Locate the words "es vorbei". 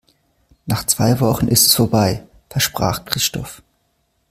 1.67-2.25